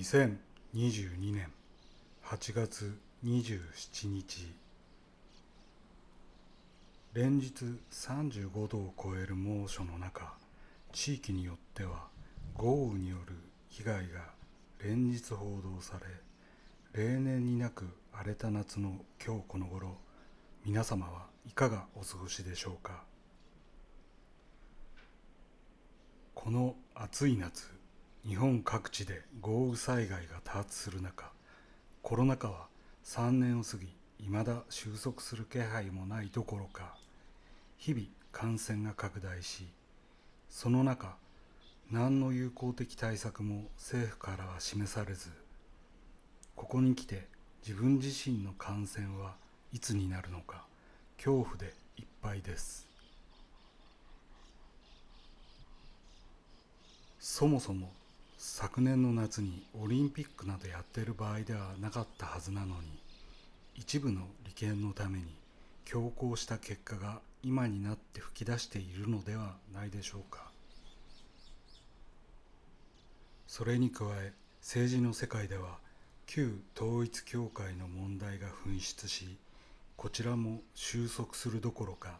[0.00, 1.52] 2022年
[2.24, 4.50] 8月27日。
[7.12, 7.52] 連日
[7.90, 10.32] 35度を超える猛暑の中
[10.92, 12.06] 地域によっては
[12.54, 13.34] 豪雨による
[13.68, 14.20] 被害が
[14.82, 15.98] 連日報道さ
[16.94, 19.98] れ例年になく荒れた夏の今日この頃
[20.64, 23.02] 皆様はいかがお過ごしでしょうか。
[26.34, 27.79] この暑い夏
[28.26, 31.30] 日本各地で豪雨災害が多発する中
[32.02, 32.66] コロナ禍は
[33.04, 33.88] 3年を過ぎ
[34.18, 36.94] 未だ収束する気配もないどころか
[37.78, 39.66] 日々感染が拡大し
[40.50, 41.16] その中
[41.90, 45.30] 何の有効的対策も政府からは示されず
[46.54, 47.26] ここに来て
[47.66, 49.34] 自分自身の感染は
[49.72, 50.66] いつになるのか
[51.16, 52.86] 恐怖でいっぱいです。
[57.18, 57.90] そもそも
[58.60, 63.00] 昨年の夏にオリンピックなどやってる場合ではなかったはずなのに
[63.74, 65.24] 一部の利権のために
[65.86, 70.50] 強行した結果が今になって吹き出しているのではないでしょうか。
[73.46, 75.78] それに加え政治の世界では
[76.26, 79.38] 旧統一教会の問題が噴出し
[79.96, 82.18] こちらも収束するどころか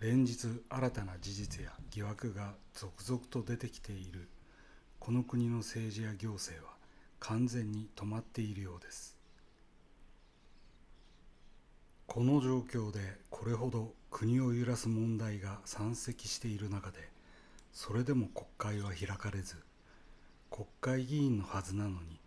[0.00, 4.28] 連日新たな事実や疑惑が続々と出てきている。
[4.98, 6.72] この国の政治や行政は
[7.20, 9.16] 完全に止まっているようです。
[12.06, 17.10] この状況でこれほど国を揺らす問題が山積している中で
[17.72, 19.56] それでも国会は開かれず
[20.50, 22.18] 国会議員のはずなのに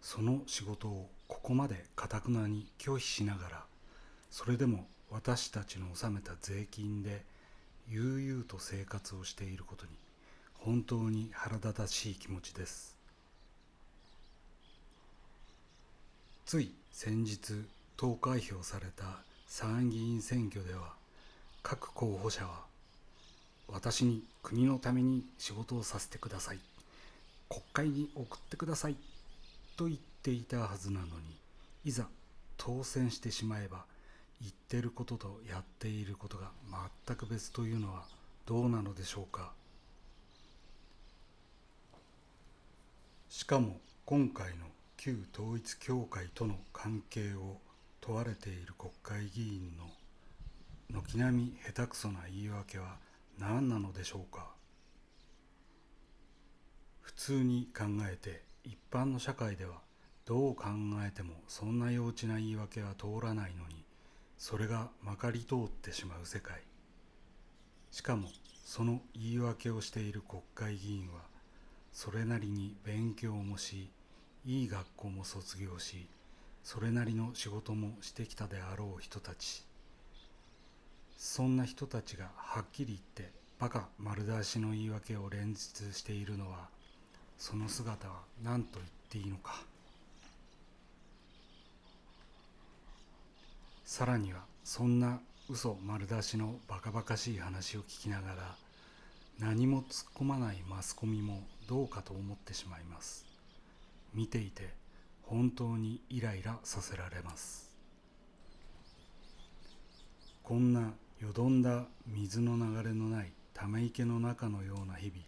[0.00, 3.64] その仕事をここまでかたくなに拒否しながら
[4.30, 7.22] それでも私たちの納めた税金で
[7.88, 9.92] 悠々と生活をしていることに
[10.66, 12.96] 本当に腹立たしい気持ちです。
[16.44, 17.52] つい先日
[17.96, 19.04] 投開票された
[19.46, 20.94] 参議院選挙では
[21.62, 22.64] 各候補者は
[23.68, 26.58] 私に国のために仕事をさせてください
[27.48, 28.96] 国会に送ってください
[29.76, 31.12] と言っていたはずなのに
[31.84, 32.08] いざ
[32.56, 33.84] 当選してしまえば
[34.40, 36.50] 言ってることとやっていることが
[37.06, 38.02] 全く別というのは
[38.46, 39.52] どうなのでしょうか。
[43.36, 43.76] しかも
[44.06, 44.64] 今回の
[44.96, 47.58] 旧統一教会との関係を
[48.00, 49.84] 問われている国会議員の
[51.02, 52.96] 軒並み下手くそな言い訳は
[53.38, 54.46] 何なのでしょうか。
[57.02, 59.82] 普通に考えて一般の社会では
[60.24, 60.68] どう考
[61.06, 63.84] えてもそんな幼稚な言い訳は通らないのに
[64.38, 66.62] それがまかり通ってしまう世界。
[67.90, 68.30] しかも
[68.64, 71.35] その言い訳をしている国会議員は
[71.96, 73.88] それなりに勉強もし
[74.44, 76.06] いい学校も卒業し
[76.62, 79.64] それなりの仕事もしてきたであろう人たち。
[81.16, 82.98] そんな人たちがはっきり言っ
[83.28, 86.68] てバカ丸出しの言い訳を連日しているのは
[87.38, 89.62] その姿は何と言っていいのか。
[93.86, 95.18] さらにはそんな
[95.48, 98.65] 嘘丸出しのバカバカしい話を聞きながら
[99.38, 103.26] 何も突っ込まないマスコミもどうかと思ってしまいます。
[104.14, 104.72] 見ていて
[105.22, 107.70] 本当にイライラさせられます。
[110.42, 115.18] こんなよどんだ水の流れのないため池の中のような日々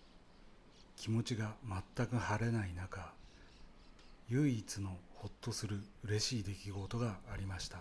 [0.96, 1.54] 気持ちが
[1.96, 3.12] 全く晴れない中
[4.28, 7.78] 唯一のほっとする嬉しい出来事がありました。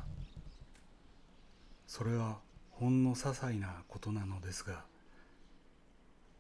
[1.88, 2.40] それは
[2.72, 4.84] ほんの些細なことなのですが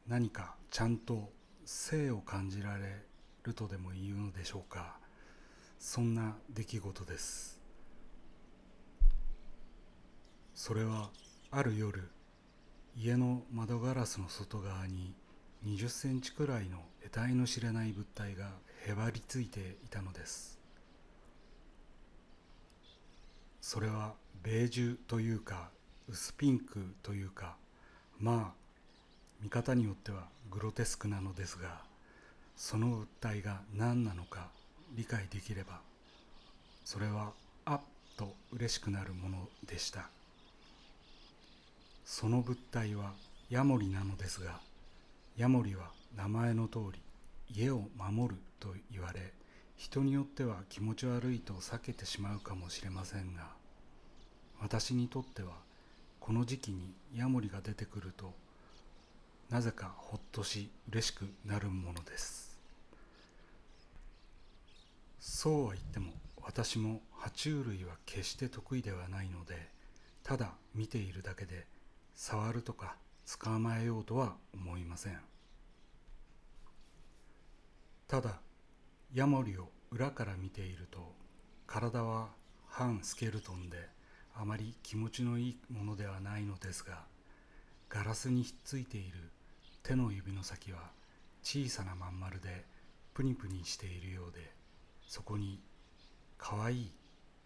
[0.07, 1.29] 何かちゃんと
[1.65, 3.03] 生を感じられ
[3.43, 4.97] るとでも言うのでしょうか？
[5.79, 7.59] そんな出来事です。
[10.55, 11.09] それは
[11.51, 12.09] ある夜
[12.95, 15.13] 家の窓ガラスの外側に
[15.65, 18.49] 20センチくらいの得体の知れない物体が
[18.85, 20.57] へばりついていたのです。
[23.59, 25.69] それはベージュというか
[26.07, 27.57] 薄ピンクというか
[28.17, 28.66] まあ
[29.41, 31.81] 見方によってはグロテスクなのですが
[32.55, 34.49] その物体が何なのか
[34.95, 35.79] 理解できれば
[36.85, 37.33] それは
[37.65, 37.81] あっ
[38.17, 40.09] と嬉しくなるものでした。
[42.09, 43.11] その物体は
[43.49, 44.61] ヤモリなのですが
[45.35, 47.01] ヤモリは名前の通り
[47.53, 49.33] 家を守ると言われ
[49.75, 53.49] 人によっては気持ち悪いと避けてしまうかもしれませんが
[54.61, 55.49] 私にとっては
[56.21, 58.33] この時期にヤモリが出てくると
[59.49, 62.57] なぜかほっとし嬉しくなるものです。
[65.19, 66.11] そうは言っても
[66.41, 69.69] 私も爬虫類は決して得意ではないので
[70.23, 71.65] ただ見ているだけで
[72.15, 72.95] 触るとか
[73.39, 75.19] 捕まえようとは思いません。
[78.07, 78.39] ただ
[79.13, 81.13] ヤモリを裏から見ていると
[81.65, 82.29] 体は
[82.67, 83.77] 半スケルトンで
[84.35, 87.05] あまり気持ちのいいものではないのですが
[87.89, 89.31] ガラスにひっついている
[89.87, 90.79] 手の指の先は
[91.41, 92.65] 小さなまん丸で
[93.13, 94.51] プニプニしているようで
[95.07, 95.61] そこに
[96.37, 96.91] 可愛い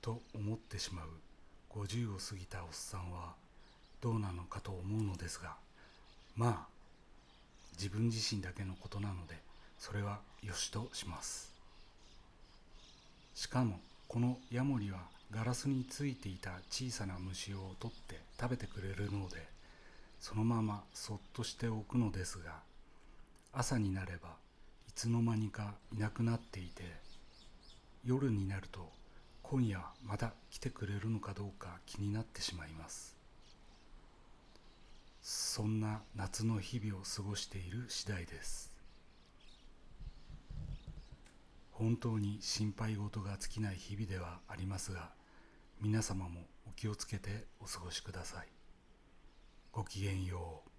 [0.01, 1.05] と思ってしまう
[1.69, 3.35] 50を過ぎたおっさんは
[4.01, 5.53] どうなのかと思うのですが
[6.35, 6.67] まあ
[7.73, 9.35] 自分自身だけのことなので
[9.77, 11.53] それはよしとします。
[13.35, 14.97] しかもこのヤモリは
[15.29, 19.47] ガラスについていた小さな虫を取って食べてくれるので
[20.21, 22.59] そのままそっとしておくのですが
[23.51, 24.29] 朝になれば
[24.87, 26.83] いつの間にかいなくなっていて
[28.05, 28.87] 夜になると
[29.41, 33.17] 今夜また来てくれるのかどうか気になってしまいます。
[35.21, 38.71] そんな夏の日々を過ごしている次第です。
[41.71, 45.09] 本当に心配事が尽きない日々ではありますが
[45.81, 48.60] 皆様もお気をつけてお過ごしください。
[49.73, 50.70] ごきげんよう。